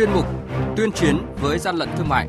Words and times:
chuyên 0.00 0.12
mục 0.12 0.26
Tuyên 0.76 0.92
chiến 0.92 1.16
với 1.40 1.58
gian 1.58 1.76
lận 1.76 1.88
thương 1.96 2.08
mại. 2.08 2.28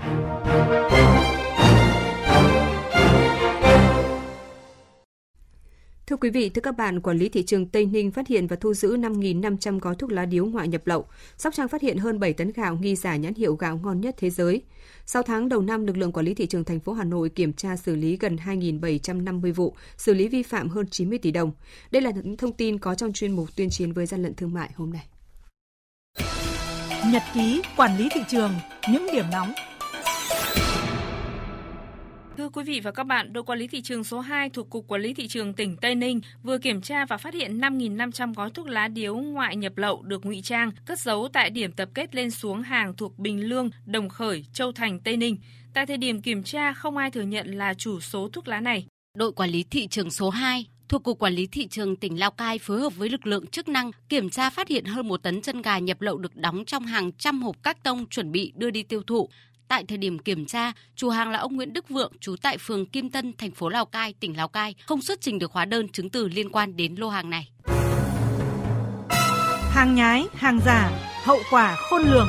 Thưa 6.08 6.16
quý 6.18 6.30
vị, 6.30 6.50
thưa 6.50 6.62
các 6.62 6.78
bạn, 6.78 7.02
quản 7.02 7.18
lý 7.18 7.30
thị 7.30 7.44
trường 7.44 7.66
Tây 7.66 7.86
Ninh 7.86 8.12
phát 8.12 8.28
hiện 8.28 8.48
và 8.48 8.56
thu 8.56 8.74
giữ 8.74 8.98
5.500 8.98 9.80
gói 9.80 9.96
thuốc 9.96 10.12
lá 10.12 10.26
điếu 10.26 10.46
ngoại 10.46 10.68
nhập 10.68 10.88
lậu. 10.88 11.06
Sóc 11.38 11.54
Trăng 11.54 11.68
phát 11.68 11.82
hiện 11.82 11.98
hơn 11.98 12.20
7 12.20 12.34
tấn 12.34 12.52
gạo 12.52 12.78
nghi 12.82 12.96
giả 12.96 13.16
nhãn 13.16 13.34
hiệu 13.34 13.56
gạo 13.56 13.80
ngon 13.84 14.02
nhất 14.02 14.16
thế 14.18 14.30
giới. 14.30 14.62
Sau 15.06 15.24
tháng 15.24 15.50
đầu 15.50 15.62
năm, 15.62 15.86
lực 15.86 15.98
lượng 15.98 16.12
quản 16.12 16.26
lý 16.26 16.34
thị 16.34 16.46
trường 16.46 16.64
thành 16.64 16.80
phố 16.80 16.94
Hà 16.94 17.04
Nội 17.04 17.30
kiểm 17.30 17.54
tra 17.54 17.76
xử 17.76 17.96
lý 17.96 18.18
gần 18.18 18.36
2.750 18.46 19.54
vụ, 19.54 19.76
xử 19.98 20.14
lý 20.14 20.28
vi 20.28 20.44
phạm 20.44 20.70
hơn 20.70 20.86
90 20.92 21.18
tỷ 21.18 21.32
đồng. 21.32 21.52
Đây 21.92 22.02
là 22.02 22.12
những 22.12 22.38
thông 22.38 22.54
tin 22.54 22.78
có 22.78 22.96
trong 22.96 23.14
chuyên 23.14 23.36
mục 23.36 23.56
tuyên 23.56 23.70
chiến 23.70 23.94
với 23.94 24.06
gian 24.06 24.24
lận 24.24 24.34
thương 24.34 24.54
mại 24.54 24.70
hôm 24.76 24.90
nay. 24.94 25.11
Nhật 27.06 27.24
ký 27.34 27.62
quản 27.78 27.98
lý 27.98 28.10
thị 28.12 28.22
trường, 28.28 28.52
những 28.92 29.08
điểm 29.14 29.26
nóng 29.32 29.54
Thưa 32.38 32.50
quý 32.50 32.64
vị 32.64 32.80
và 32.80 32.92
các 32.92 33.04
bạn, 33.04 33.34
đội 33.34 33.44
quản 33.44 33.60
lý 33.60 33.68
thị 33.68 33.82
trường 33.82 34.04
số 34.04 34.20
2 34.20 34.50
thuộc 34.50 34.70
Cục 34.70 34.88
Quản 34.88 35.02
lý 35.02 35.14
Thị 35.14 35.28
trường 35.28 35.54
tỉnh 35.54 35.78
Tây 35.78 35.96
Ninh 35.96 36.22
vừa 36.44 36.58
kiểm 36.58 36.82
tra 36.82 37.06
và 37.06 37.18
phát 37.18 37.34
hiện 37.34 37.60
5.500 37.60 38.34
gói 38.34 38.50
thuốc 38.50 38.68
lá 38.68 38.88
điếu 38.88 39.16
ngoại 39.16 39.56
nhập 39.56 39.78
lậu 39.78 40.02
được 40.02 40.26
ngụy 40.26 40.42
trang, 40.44 40.72
cất 40.86 41.00
giấu 41.00 41.28
tại 41.34 41.50
điểm 41.50 41.72
tập 41.72 41.90
kết 41.94 42.16
lên 42.16 42.32
xuống 42.32 42.62
hàng 42.62 42.94
thuộc 42.98 43.20
Bình 43.20 43.50
Lương, 43.50 43.70
Đồng 43.86 44.10
Khởi, 44.10 44.46
Châu 44.54 44.72
Thành, 44.72 45.00
Tây 45.00 45.18
Ninh. 45.18 45.38
Tại 45.74 45.86
thời 45.86 45.98
điểm 45.98 46.22
kiểm 46.22 46.44
tra, 46.44 46.74
không 46.74 46.98
ai 46.98 47.12
thừa 47.12 47.22
nhận 47.22 47.58
là 47.58 47.74
chủ 47.74 48.00
số 48.00 48.30
thuốc 48.34 48.48
lá 48.48 48.60
này. 48.60 48.86
Đội 49.18 49.32
quản 49.32 49.50
lý 49.50 49.64
thị 49.64 49.88
trường 49.88 50.12
số 50.12 50.30
2 50.30 50.66
thuộc 50.92 51.04
Cục 51.04 51.20
Quản 51.20 51.34
lý 51.34 51.48
Thị 51.48 51.68
trường 51.68 51.96
tỉnh 51.96 52.20
Lào 52.20 52.32
Cai 52.32 52.60
phối 52.60 52.80
hợp 52.80 52.96
với 52.96 53.10
lực 53.10 53.28
lượng 53.28 53.48
chức 53.48 53.68
năng 53.68 53.92
kiểm 54.10 54.30
tra 54.30 54.50
phát 54.50 54.68
hiện 54.68 54.86
hơn 54.86 55.08
một 55.08 55.24
tấn 55.24 55.42
chân 55.42 55.62
gà 55.62 55.80
nhập 55.80 56.02
lậu 56.02 56.18
được 56.18 56.36
đóng 56.36 56.66
trong 56.66 56.86
hàng 56.86 57.12
trăm 57.12 57.42
hộp 57.42 57.56
các 57.64 57.84
tông 57.84 58.06
chuẩn 58.06 58.32
bị 58.32 58.54
đưa 58.56 58.70
đi 58.70 58.84
tiêu 58.84 59.02
thụ. 59.08 59.30
Tại 59.68 59.86
thời 59.88 59.98
điểm 59.98 60.20
kiểm 60.20 60.46
tra, 60.46 60.72
chủ 60.96 61.10
hàng 61.10 61.30
là 61.30 61.40
ông 61.40 61.56
Nguyễn 61.56 61.74
Đức 61.74 61.90
Vượng, 61.90 62.14
trú 62.20 62.36
tại 62.42 62.58
phường 62.58 62.86
Kim 62.86 63.10
Tân, 63.10 63.34
thành 63.38 63.52
phố 63.52 63.70
Lào 63.70 63.86
Cai, 63.86 64.14
tỉnh 64.20 64.38
Lào 64.38 64.48
Cai, 64.48 64.76
không 64.86 65.02
xuất 65.02 65.22
trình 65.22 65.40
được 65.40 65.52
hóa 65.52 65.66
đơn 65.66 65.90
chứng 65.90 66.10
từ 66.10 66.28
liên 66.28 66.50
quan 66.50 66.76
đến 66.76 66.96
lô 66.96 67.10
hàng 67.10 67.30
này. 67.30 67.50
Hàng 69.72 69.96
nhái, 69.96 70.26
hàng 70.34 70.60
giả, 70.66 70.92
hậu 71.24 71.40
quả 71.52 71.76
khôn 71.90 72.02
lường. 72.02 72.28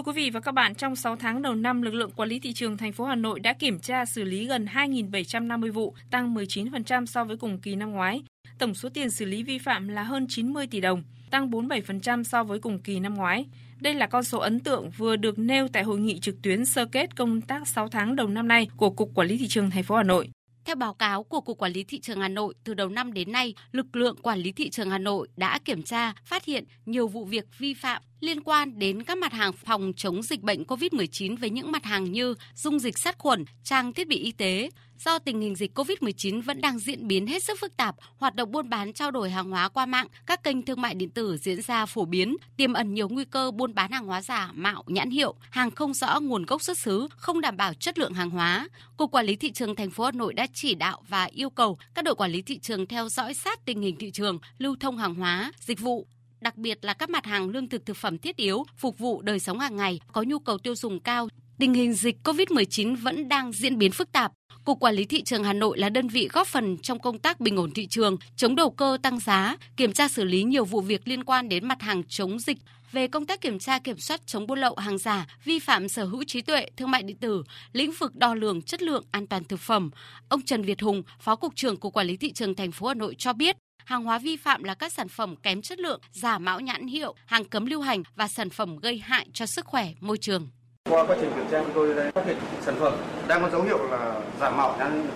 Thưa 0.00 0.12
quý 0.12 0.22
vị 0.22 0.30
và 0.30 0.40
các 0.40 0.52
bạn, 0.52 0.74
trong 0.74 0.96
6 0.96 1.16
tháng 1.16 1.42
đầu 1.42 1.54
năm, 1.54 1.82
lực 1.82 1.94
lượng 1.94 2.10
quản 2.10 2.28
lý 2.28 2.38
thị 2.38 2.52
trường 2.52 2.76
thành 2.76 2.92
phố 2.92 3.04
Hà 3.04 3.14
Nội 3.14 3.40
đã 3.40 3.52
kiểm 3.52 3.78
tra 3.78 4.04
xử 4.04 4.24
lý 4.24 4.46
gần 4.46 4.66
2.750 4.66 5.72
vụ, 5.72 5.94
tăng 6.10 6.34
19% 6.34 7.06
so 7.06 7.24
với 7.24 7.36
cùng 7.36 7.58
kỳ 7.58 7.76
năm 7.76 7.90
ngoái. 7.90 8.22
Tổng 8.58 8.74
số 8.74 8.88
tiền 8.88 9.10
xử 9.10 9.24
lý 9.24 9.42
vi 9.42 9.58
phạm 9.58 9.88
là 9.88 10.02
hơn 10.02 10.26
90 10.28 10.66
tỷ 10.66 10.80
đồng, 10.80 11.02
tăng 11.30 11.50
47% 11.50 12.22
so 12.22 12.44
với 12.44 12.58
cùng 12.58 12.78
kỳ 12.78 13.00
năm 13.00 13.14
ngoái. 13.14 13.46
Đây 13.80 13.94
là 13.94 14.06
con 14.06 14.24
số 14.24 14.38
ấn 14.38 14.60
tượng 14.60 14.90
vừa 14.90 15.16
được 15.16 15.38
nêu 15.38 15.68
tại 15.68 15.82
hội 15.82 15.98
nghị 15.98 16.20
trực 16.20 16.42
tuyến 16.42 16.64
sơ 16.66 16.84
kết 16.84 17.16
công 17.16 17.40
tác 17.40 17.68
6 17.68 17.88
tháng 17.88 18.16
đầu 18.16 18.28
năm 18.28 18.48
nay 18.48 18.68
của 18.76 18.90
Cục 18.90 19.10
Quản 19.14 19.28
lý 19.28 19.38
thị 19.38 19.48
trường 19.48 19.70
thành 19.70 19.84
phố 19.84 19.96
Hà 19.96 20.02
Nội. 20.02 20.28
Theo 20.64 20.76
báo 20.76 20.94
cáo 20.94 21.22
của 21.22 21.40
Cục 21.40 21.58
Quản 21.58 21.72
lý 21.72 21.84
Thị 21.84 22.00
trường 22.00 22.20
Hà 22.20 22.28
Nội, 22.28 22.54
từ 22.64 22.74
đầu 22.74 22.88
năm 22.88 23.12
đến 23.12 23.32
nay, 23.32 23.54
lực 23.72 23.96
lượng 23.96 24.16
quản 24.22 24.38
lý 24.38 24.52
thị 24.52 24.70
trường 24.70 24.90
Hà 24.90 24.98
Nội 24.98 25.28
đã 25.36 25.58
kiểm 25.58 25.82
tra, 25.82 26.12
phát 26.24 26.44
hiện 26.44 26.64
nhiều 26.86 27.08
vụ 27.08 27.24
việc 27.24 27.44
vi 27.58 27.74
phạm 27.74 28.02
liên 28.20 28.40
quan 28.40 28.78
đến 28.78 29.02
các 29.02 29.18
mặt 29.18 29.32
hàng 29.32 29.52
phòng 29.52 29.92
chống 29.96 30.22
dịch 30.22 30.42
bệnh 30.42 30.64
COVID-19 30.64 31.36
với 31.36 31.50
những 31.50 31.72
mặt 31.72 31.84
hàng 31.84 32.12
như 32.12 32.34
dung 32.54 32.78
dịch 32.78 32.98
sát 32.98 33.18
khuẩn, 33.18 33.44
trang 33.64 33.92
thiết 33.92 34.08
bị 34.08 34.16
y 34.16 34.32
tế. 34.32 34.70
Do 35.04 35.18
tình 35.18 35.40
hình 35.40 35.54
dịch 35.54 35.78
COVID-19 35.78 36.42
vẫn 36.42 36.60
đang 36.60 36.78
diễn 36.78 37.06
biến 37.06 37.26
hết 37.26 37.42
sức 37.42 37.58
phức 37.60 37.76
tạp, 37.76 37.96
hoạt 38.16 38.34
động 38.34 38.52
buôn 38.52 38.68
bán 38.70 38.92
trao 38.92 39.10
đổi 39.10 39.30
hàng 39.30 39.50
hóa 39.50 39.68
qua 39.68 39.86
mạng, 39.86 40.06
các 40.26 40.42
kênh 40.42 40.62
thương 40.62 40.80
mại 40.80 40.94
điện 40.94 41.10
tử 41.10 41.36
diễn 41.36 41.62
ra 41.62 41.86
phổ 41.86 42.04
biến, 42.04 42.36
tiềm 42.56 42.72
ẩn 42.72 42.94
nhiều 42.94 43.08
nguy 43.08 43.24
cơ 43.24 43.50
buôn 43.50 43.74
bán 43.74 43.92
hàng 43.92 44.06
hóa 44.06 44.22
giả, 44.22 44.50
mạo, 44.54 44.84
nhãn 44.86 45.10
hiệu, 45.10 45.34
hàng 45.50 45.70
không 45.70 45.94
rõ 45.94 46.20
nguồn 46.20 46.44
gốc 46.44 46.62
xuất 46.62 46.78
xứ, 46.78 47.08
không 47.16 47.40
đảm 47.40 47.56
bảo 47.56 47.74
chất 47.74 47.98
lượng 47.98 48.14
hàng 48.14 48.30
hóa. 48.30 48.68
Cục 48.96 49.10
Quản 49.10 49.26
lý 49.26 49.36
thị 49.36 49.52
trường 49.52 49.76
thành 49.76 49.90
phố 49.90 50.04
Hà 50.04 50.10
Nội 50.10 50.34
đã 50.34 50.46
chỉ 50.54 50.74
đạo 50.74 51.02
và 51.08 51.24
yêu 51.24 51.50
cầu 51.50 51.78
các 51.94 52.04
đội 52.04 52.14
quản 52.14 52.30
lý 52.30 52.42
thị 52.42 52.58
trường 52.58 52.86
theo 52.86 53.08
dõi 53.08 53.34
sát 53.34 53.64
tình 53.64 53.82
hình 53.82 53.96
thị 53.98 54.10
trường, 54.10 54.38
lưu 54.58 54.76
thông 54.80 54.98
hàng 54.98 55.14
hóa, 55.14 55.52
dịch 55.60 55.80
vụ, 55.80 56.06
đặc 56.40 56.56
biệt 56.56 56.84
là 56.84 56.94
các 56.94 57.10
mặt 57.10 57.26
hàng 57.26 57.48
lương 57.48 57.68
thực 57.68 57.86
thực 57.86 57.96
phẩm 57.96 58.18
thiết 58.18 58.36
yếu 58.36 58.64
phục 58.76 58.98
vụ 58.98 59.22
đời 59.22 59.38
sống 59.38 59.58
hàng 59.58 59.76
ngày 59.76 60.00
có 60.12 60.22
nhu 60.22 60.38
cầu 60.38 60.58
tiêu 60.58 60.74
dùng 60.74 61.00
cao. 61.00 61.28
Tình 61.60 61.74
hình 61.74 61.92
dịch 61.92 62.16
COVID-19 62.24 62.96
vẫn 62.96 63.28
đang 63.28 63.52
diễn 63.52 63.78
biến 63.78 63.92
phức 63.92 64.12
tạp. 64.12 64.32
Cục 64.64 64.80
Quản 64.80 64.94
lý 64.94 65.04
Thị 65.04 65.22
trường 65.22 65.44
Hà 65.44 65.52
Nội 65.52 65.78
là 65.78 65.88
đơn 65.88 66.08
vị 66.08 66.28
góp 66.32 66.46
phần 66.46 66.78
trong 66.78 66.98
công 66.98 67.18
tác 67.18 67.40
bình 67.40 67.56
ổn 67.56 67.70
thị 67.70 67.86
trường, 67.86 68.16
chống 68.36 68.56
đầu 68.56 68.70
cơ 68.70 68.98
tăng 69.02 69.20
giá, 69.20 69.56
kiểm 69.76 69.92
tra 69.92 70.08
xử 70.08 70.24
lý 70.24 70.42
nhiều 70.42 70.64
vụ 70.64 70.80
việc 70.80 71.08
liên 71.08 71.24
quan 71.24 71.48
đến 71.48 71.68
mặt 71.68 71.82
hàng 71.82 72.02
chống 72.08 72.38
dịch, 72.38 72.58
về 72.92 73.08
công 73.08 73.26
tác 73.26 73.40
kiểm 73.40 73.58
tra 73.58 73.78
kiểm 73.78 73.98
soát 73.98 74.26
chống 74.26 74.46
buôn 74.46 74.58
lậu 74.58 74.74
hàng 74.74 74.98
giả, 74.98 75.26
vi 75.44 75.58
phạm 75.58 75.88
sở 75.88 76.04
hữu 76.04 76.24
trí 76.24 76.42
tuệ, 76.42 76.66
thương 76.76 76.90
mại 76.90 77.02
điện 77.02 77.16
tử, 77.16 77.42
lĩnh 77.72 77.92
vực 77.92 78.16
đo 78.16 78.34
lường 78.34 78.62
chất 78.62 78.82
lượng 78.82 79.04
an 79.10 79.26
toàn 79.26 79.44
thực 79.44 79.60
phẩm. 79.60 79.90
Ông 80.28 80.42
Trần 80.42 80.62
Việt 80.62 80.82
Hùng, 80.82 81.02
Phó 81.20 81.36
cục 81.36 81.56
trưởng 81.56 81.76
Cục 81.76 81.92
Quản 81.92 82.06
lý 82.06 82.16
thị 82.16 82.32
trường 82.32 82.54
thành 82.54 82.72
phố 82.72 82.86
Hà 82.86 82.94
Nội 82.94 83.14
cho 83.18 83.32
biết, 83.32 83.56
hàng 83.84 84.04
hóa 84.04 84.18
vi 84.18 84.36
phạm 84.36 84.62
là 84.62 84.74
các 84.74 84.92
sản 84.92 85.08
phẩm 85.08 85.36
kém 85.36 85.62
chất 85.62 85.78
lượng, 85.78 86.00
giả 86.12 86.38
mạo 86.38 86.60
nhãn 86.60 86.86
hiệu, 86.86 87.14
hàng 87.26 87.44
cấm 87.44 87.66
lưu 87.66 87.80
hành 87.80 88.02
và 88.16 88.28
sản 88.28 88.50
phẩm 88.50 88.78
gây 88.78 88.98
hại 88.98 89.26
cho 89.32 89.46
sức 89.46 89.64
khỏe, 89.64 89.92
môi 90.00 90.18
trường. 90.18 90.48
Qua 90.88 91.06
quá 91.06 91.16
trình 91.20 91.30
kiểm 91.36 91.44
tra 91.50 91.62
chúng 91.64 91.72
tôi 91.74 91.94
đã 91.94 92.10
phát 92.14 92.26
hiện 92.26 92.36
sản 92.60 92.76
phẩm 92.78 92.92
đang 93.28 93.42
có 93.42 93.50
dấu 93.50 93.62
hiệu 93.62 93.84
là 93.90 94.20
giả 94.40 94.50
mạo 94.50 94.76
nhãn. 94.78 95.06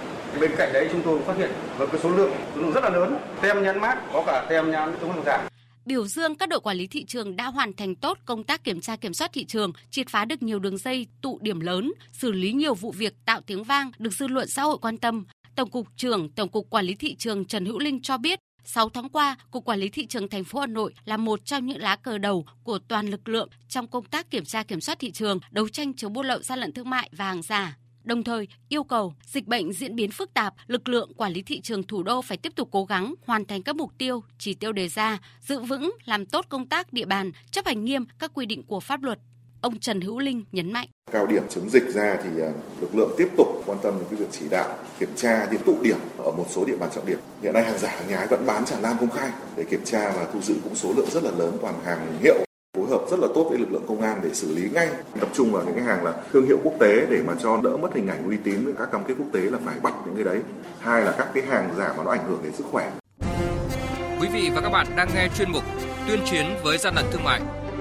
Bên 0.40 0.50
cạnh 0.58 0.72
đấy 0.72 0.88
chúng 0.92 1.02
tôi 1.04 1.20
phát 1.22 1.36
hiện 1.36 1.50
với 1.78 1.86
cái 1.86 2.00
số 2.02 2.10
lượng 2.10 2.32
số 2.54 2.60
lượng 2.60 2.72
rất 2.72 2.84
là 2.84 2.90
lớn. 2.90 3.18
Tem 3.42 3.62
nhãn 3.62 3.80
mát 3.80 3.98
có 4.12 4.24
cả 4.26 4.46
tem 4.48 4.70
nhãn 4.70 4.94
chống 5.00 5.12
hàng 5.12 5.22
giả. 5.26 5.48
Biểu 5.86 6.06
dương 6.06 6.34
các 6.34 6.48
đội 6.48 6.60
quản 6.60 6.76
lý 6.76 6.86
thị 6.86 7.04
trường 7.04 7.36
đã 7.36 7.46
hoàn 7.46 7.72
thành 7.72 7.94
tốt 7.94 8.18
công 8.24 8.44
tác 8.44 8.64
kiểm 8.64 8.80
tra 8.80 8.96
kiểm 8.96 9.14
soát 9.14 9.30
thị 9.32 9.44
trường, 9.44 9.72
triệt 9.90 10.08
phá 10.08 10.24
được 10.24 10.42
nhiều 10.42 10.58
đường 10.58 10.78
dây 10.78 11.06
tụ 11.22 11.38
điểm 11.42 11.60
lớn, 11.60 11.92
xử 12.12 12.32
lý 12.32 12.52
nhiều 12.52 12.74
vụ 12.74 12.90
việc 12.90 13.14
tạo 13.24 13.40
tiếng 13.46 13.64
vang 13.64 13.90
được 13.98 14.10
dư 14.10 14.26
luận 14.26 14.48
xã 14.48 14.62
hội 14.62 14.78
quan 14.78 14.96
tâm. 14.96 15.24
Tổng 15.54 15.70
cục 15.70 15.86
trưởng 15.96 16.28
Tổng 16.30 16.48
cục 16.48 16.70
Quản 16.70 16.84
lý 16.84 16.94
thị 16.94 17.16
trường 17.18 17.44
Trần 17.44 17.64
Hữu 17.64 17.78
Linh 17.78 18.02
cho 18.02 18.18
biết, 18.18 18.38
6 18.64 18.88
tháng 18.88 19.08
qua, 19.08 19.36
Cục 19.50 19.64
Quản 19.64 19.80
lý 19.80 19.88
Thị 19.88 20.06
trường 20.06 20.28
thành 20.28 20.44
phố 20.44 20.60
Hà 20.60 20.66
Nội 20.66 20.94
là 21.04 21.16
một 21.16 21.44
trong 21.44 21.66
những 21.66 21.80
lá 21.80 21.96
cờ 21.96 22.18
đầu 22.18 22.46
của 22.62 22.78
toàn 22.78 23.06
lực 23.06 23.28
lượng 23.28 23.48
trong 23.68 23.86
công 23.86 24.04
tác 24.04 24.30
kiểm 24.30 24.44
tra 24.44 24.62
kiểm 24.62 24.80
soát 24.80 24.98
thị 24.98 25.12
trường, 25.12 25.38
đấu 25.50 25.68
tranh 25.68 25.94
chống 25.94 26.12
buôn 26.12 26.26
lậu 26.26 26.42
gian 26.42 26.58
lận 26.58 26.72
thương 26.72 26.90
mại 26.90 27.10
và 27.12 27.24
hàng 27.24 27.42
giả. 27.42 27.76
Đồng 28.04 28.24
thời, 28.24 28.48
yêu 28.68 28.84
cầu 28.84 29.14
dịch 29.22 29.46
bệnh 29.46 29.72
diễn 29.72 29.96
biến 29.96 30.10
phức 30.10 30.34
tạp, 30.34 30.54
lực 30.66 30.88
lượng 30.88 31.14
quản 31.14 31.32
lý 31.32 31.42
thị 31.42 31.60
trường 31.60 31.82
thủ 31.82 32.02
đô 32.02 32.22
phải 32.22 32.36
tiếp 32.36 32.52
tục 32.56 32.68
cố 32.72 32.84
gắng 32.84 33.14
hoàn 33.26 33.44
thành 33.44 33.62
các 33.62 33.76
mục 33.76 33.92
tiêu, 33.98 34.22
chỉ 34.38 34.54
tiêu 34.54 34.72
đề 34.72 34.88
ra, 34.88 35.18
giữ 35.40 35.60
vững, 35.60 35.92
làm 36.04 36.26
tốt 36.26 36.46
công 36.48 36.68
tác 36.68 36.92
địa 36.92 37.04
bàn, 37.04 37.32
chấp 37.50 37.66
hành 37.66 37.84
nghiêm 37.84 38.04
các 38.18 38.30
quy 38.34 38.46
định 38.46 38.62
của 38.62 38.80
pháp 38.80 39.02
luật. 39.02 39.18
Ông 39.64 39.78
Trần 39.78 40.00
Hữu 40.00 40.18
Linh 40.18 40.44
nhấn 40.52 40.72
mạnh. 40.72 40.88
Cao 41.12 41.26
điểm 41.26 41.42
chống 41.48 41.70
dịch 41.70 41.94
ra 41.94 42.16
thì 42.24 42.42
à, 42.42 42.50
lực 42.80 42.94
lượng 42.94 43.10
tiếp 43.16 43.28
tục 43.36 43.62
quan 43.66 43.78
tâm 43.82 43.94
đến 43.98 44.04
cái 44.10 44.20
việc 44.20 44.26
chỉ 44.30 44.48
đạo 44.50 44.76
kiểm 44.98 45.08
tra 45.16 45.48
những 45.50 45.62
tụ 45.62 45.76
điểm 45.82 45.96
ở 46.18 46.30
một 46.30 46.46
số 46.50 46.64
địa 46.64 46.76
bàn 46.76 46.90
trọng 46.94 47.06
điểm. 47.06 47.18
Hiện 47.42 47.52
nay 47.54 47.64
hàng 47.64 47.78
giả 47.78 47.88
hàng 47.88 48.08
nhái 48.08 48.26
vẫn 48.26 48.46
bán 48.46 48.64
tràn 48.64 48.82
lan 48.82 48.96
công 49.00 49.10
khai 49.10 49.30
để 49.56 49.64
kiểm 49.64 49.84
tra 49.84 50.12
và 50.16 50.26
thu 50.32 50.40
giữ 50.40 50.54
cũng 50.64 50.74
số 50.74 50.92
lượng 50.96 51.08
rất 51.10 51.22
là 51.22 51.30
lớn 51.30 51.58
toàn 51.62 51.74
hàng 51.84 52.18
hiệu 52.20 52.34
phối 52.76 52.86
hợp 52.90 53.00
rất 53.10 53.18
là 53.20 53.28
tốt 53.34 53.46
với 53.50 53.58
lực 53.58 53.72
lượng 53.72 53.84
công 53.88 54.00
an 54.00 54.20
để 54.22 54.34
xử 54.34 54.54
lý 54.54 54.70
ngay 54.70 54.88
tập 55.20 55.28
trung 55.34 55.52
vào 55.52 55.64
những 55.64 55.74
cái 55.74 55.84
hàng 55.84 56.04
là 56.04 56.12
thương 56.32 56.46
hiệu 56.46 56.58
quốc 56.64 56.74
tế 56.80 57.06
để 57.10 57.22
mà 57.26 57.34
cho 57.42 57.60
đỡ 57.64 57.76
mất 57.76 57.94
hình 57.94 58.08
ảnh 58.08 58.28
uy 58.28 58.36
tín 58.44 58.64
với 58.64 58.74
các 58.78 58.88
cam 58.92 59.04
kết 59.04 59.14
quốc 59.18 59.28
tế 59.32 59.40
là 59.40 59.58
phải 59.64 59.80
bắt 59.82 59.94
những 60.06 60.14
cái 60.14 60.24
đấy 60.24 60.40
hai 60.80 61.04
là 61.04 61.14
các 61.18 61.28
cái 61.34 61.42
hàng 61.42 61.74
giả 61.78 61.94
mà 61.96 62.04
nó 62.04 62.10
ảnh 62.10 62.24
hưởng 62.28 62.40
đến 62.42 62.52
sức 62.52 62.64
khỏe 62.72 62.90
quý 64.20 64.28
vị 64.32 64.50
và 64.54 64.60
các 64.60 64.70
bạn 64.70 64.86
đang 64.96 65.08
nghe 65.14 65.28
chuyên 65.38 65.52
mục 65.52 65.62
tuyên 66.08 66.20
chiến 66.30 66.46
với 66.62 66.78
gian 66.78 66.94
lận 66.94 67.04
thương 67.12 67.24
mại 67.24 67.40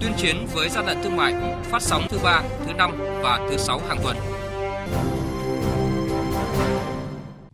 tuyên 0.00 0.12
chiến 0.16 0.36
với 0.54 0.68
gian 0.68 0.86
lận 0.86 0.98
thương 1.02 1.16
mại, 1.16 1.34
phát 1.62 1.82
sóng 1.82 2.02
thứ 2.08 2.18
ba, 2.22 2.42
thứ 2.66 2.72
năm 2.72 2.90
và 3.22 3.48
thứ 3.50 3.56
sáu 3.56 3.78
hàng 3.88 3.98
tuần. 4.02 4.16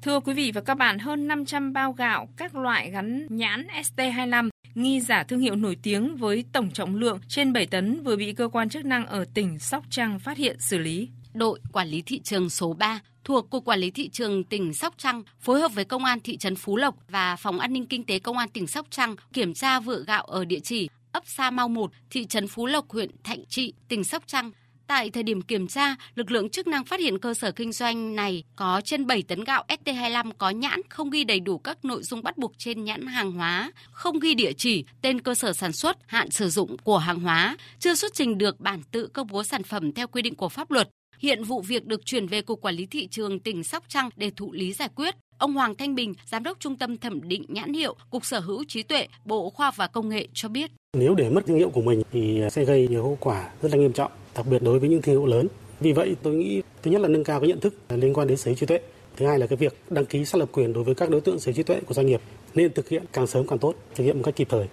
Thưa 0.03 0.21
quý 0.21 0.35
vị 0.35 0.53
và 0.55 0.61
các 0.61 0.75
bạn, 0.75 0.99
hơn 0.99 1.29
500 1.29 1.73
bao 1.73 1.93
gạo 1.93 2.29
các 2.37 2.55
loại 2.55 2.91
gắn 2.91 3.27
nhãn 3.31 3.67
ST25 3.67 4.49
nghi 4.75 5.01
giả 5.01 5.23
thương 5.23 5.41
hiệu 5.41 5.57
nổi 5.57 5.77
tiếng 5.83 6.17
với 6.17 6.45
tổng 6.53 6.71
trọng 6.71 6.97
lượng 6.97 7.19
trên 7.29 7.53
7 7.53 7.67
tấn 7.67 8.03
vừa 8.03 8.17
bị 8.17 8.33
cơ 8.33 8.49
quan 8.49 8.69
chức 8.69 8.85
năng 8.85 9.07
ở 9.07 9.25
tỉnh 9.35 9.59
Sóc 9.59 9.85
Trăng 9.91 10.19
phát 10.19 10.37
hiện 10.37 10.57
xử 10.61 10.79
lý. 10.79 11.09
đội 11.35 11.61
quản 11.73 11.89
lý 11.89 12.03
thị 12.03 12.21
trường 12.25 12.51
số 12.51 12.73
3 12.73 13.01
thuộc 13.25 13.51
Cục 13.51 13.65
Quản 13.65 13.79
lý 13.79 13.91
Thị 13.91 14.09
trường 14.09 14.45
tỉnh 14.45 14.75
Sóc 14.75 14.95
Trăng 14.99 15.23
phối 15.41 15.61
hợp 15.61 15.75
với 15.75 15.85
Công 15.85 16.05
an 16.05 16.21
thị 16.21 16.37
trấn 16.37 16.57
Phú 16.57 16.77
Lộc 16.77 16.95
và 17.09 17.37
Phòng 17.37 17.59
An 17.59 17.73
ninh 17.73 17.87
Kinh 17.87 18.05
tế 18.05 18.19
Công 18.19 18.39
an 18.39 18.49
tỉnh 18.49 18.67
Sóc 18.67 18.87
Trăng 18.91 19.17
kiểm 19.33 19.55
tra 19.55 19.81
vựa 19.81 20.05
gạo 20.07 20.25
ở 20.25 20.45
địa 20.45 20.61
chỉ 20.61 20.89
ấp 21.15 21.23
Sa 21.27 21.51
Mau 21.51 21.69
1, 21.69 21.91
thị 22.11 22.27
trấn 22.27 22.49
Phú 22.49 22.67
Lộc, 22.67 22.91
huyện 22.91 23.11
Thạnh 23.25 23.47
Trị, 23.49 23.73
tỉnh 23.89 24.05
Sóc 24.05 24.23
Trăng. 24.27 24.51
Tại 24.87 25.11
thời 25.11 25.23
điểm 25.23 25.43
kiểm 25.43 25.67
tra, 25.67 25.97
lực 26.15 26.31
lượng 26.31 26.51
chức 26.51 26.67
năng 26.67 26.85
phát 26.85 27.01
hiện 27.01 27.19
cơ 27.19 27.35
sở 27.35 27.53
kinh 27.53 27.73
doanh 27.73 28.17
này 28.17 28.45
có 28.57 28.81
trên 28.85 29.07
7 29.07 29.23
tấn 29.23 29.45
gạo 29.45 29.65
ST25 29.69 30.33
có 30.39 30.51
nhãn 30.51 30.81
không 30.89 31.11
ghi 31.11 31.25
đầy 31.25 31.41
đủ 31.41 31.59
các 31.59 31.85
nội 31.85 32.03
dung 32.03 32.23
bắt 32.23 32.39
buộc 32.39 32.53
trên 32.59 32.85
nhãn 32.85 33.07
hàng 33.07 33.33
hóa, 33.33 33.73
không 33.91 34.19
ghi 34.19 34.35
địa 34.35 34.53
chỉ, 34.53 34.85
tên 35.03 35.21
cơ 35.21 35.35
sở 35.35 35.53
sản 35.53 35.73
xuất, 35.73 35.97
hạn 36.07 36.31
sử 36.31 36.49
dụng 36.49 36.77
của 36.79 36.99
hàng 36.99 37.21
hóa, 37.21 37.57
chưa 37.79 37.95
xuất 37.95 38.15
trình 38.15 38.39
được 38.39 38.61
bản 38.61 38.83
tự 38.91 39.07
công 39.07 39.27
bố 39.27 39.45
sản 39.45 39.63
phẩm 39.63 39.93
theo 39.93 40.07
quy 40.07 40.23
định 40.23 40.35
của 40.35 40.49
pháp 40.49 40.71
luật. 40.71 40.89
Hiện 41.19 41.45
vụ 41.45 41.61
việc 41.61 41.87
được 41.87 42.07
chuyển 42.07 42.27
về 42.27 42.43
Cục 42.43 42.61
Quản 42.61 42.75
lý 42.75 42.87
Thị 42.87 43.09
trường 43.11 43.41
tỉnh 43.41 43.65
Sóc 43.65 43.85
Trăng 43.89 44.11
để 44.17 44.31
thụ 44.37 44.53
lý 44.53 44.73
giải 44.73 44.89
quyết. 44.95 45.15
Ông 45.39 45.55
Hoàng 45.55 45.75
Thanh 45.75 45.95
Bình, 45.95 46.15
Giám 46.27 46.43
đốc 46.43 46.61
Trung 46.61 46.77
tâm 46.77 46.97
Thẩm 46.97 47.29
định 47.29 47.45
Nhãn 47.49 47.73
hiệu, 47.73 47.95
Cục 48.11 48.25
Sở 48.25 48.41
hữu 48.41 48.65
trí 48.69 48.83
tuệ, 48.83 49.07
Bộ 49.25 49.51
Khoa 49.51 49.67
học 49.67 49.75
và 49.77 49.87
Công 49.87 50.09
nghệ 50.09 50.29
cho 50.33 50.49
biết. 50.49 50.71
Nếu 50.97 51.15
để 51.15 51.31
mất 51.31 51.47
thương 51.47 51.57
hiệu 51.57 51.71
của 51.71 51.83
mình 51.83 52.03
thì 52.13 52.43
sẽ 52.51 52.65
gây 52.65 52.89
nhiều 52.89 53.03
hậu 53.03 53.19
quả 53.21 53.51
rất 53.63 53.73
là 53.73 53.79
nghiêm 53.79 53.93
trọng, 53.93 54.13
đặc 54.37 54.47
biệt 54.47 54.63
đối 54.63 54.79
với 54.79 54.89
những 54.89 55.03
thương 55.03 55.15
hiệu 55.15 55.27
lớn. 55.27 55.47
Vì 55.81 55.93
vậy 55.93 56.17
tôi 56.23 56.35
nghĩ 56.35 56.63
thứ 56.83 56.91
nhất 56.91 57.01
là 57.01 57.09
nâng 57.09 57.25
cao 57.25 57.41
cái 57.41 57.49
nhận 57.49 57.61
thức 57.61 57.75
liên 57.89 58.15
quan 58.15 58.29
đến 58.29 58.37
sở 58.37 58.49
hữu 58.49 58.57
trí 58.57 58.67
tuệ. 58.67 58.81
Thứ 59.17 59.27
hai 59.27 59.39
là 59.39 59.47
cái 59.47 59.57
việc 59.57 59.77
đăng 59.91 60.07
ký 60.07 60.25
xác 60.25 60.39
lập 60.39 60.49
quyền 60.53 60.73
đối 60.73 60.85
với 60.85 60.95
các 60.95 61.11
đối 61.11 61.21
tượng 61.21 61.39
sở 61.39 61.51
hữu 61.51 61.57
trí 61.57 61.63
tuệ 61.63 61.81
của 61.87 61.95
doanh 61.95 62.07
nghiệp 62.07 62.21
nên 62.55 62.73
thực 62.73 62.89
hiện 62.89 63.05
càng 63.13 63.27
sớm 63.27 63.47
càng 63.47 63.59
tốt, 63.59 63.75
thực 63.95 64.05
hiện 64.05 64.17
một 64.17 64.23
cách 64.25 64.37
kịp 64.37 64.49
thời. 64.51 64.67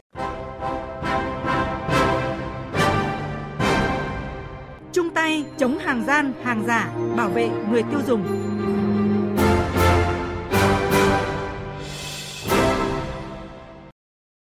Chung 4.93 5.09
tay 5.13 5.43
chống 5.57 5.77
hàng 5.77 6.03
gian, 6.07 6.33
hàng 6.43 6.63
giả, 6.67 6.93
bảo 7.17 7.29
vệ 7.29 7.49
người 7.71 7.83
tiêu 7.91 7.99
dùng. 8.07 8.23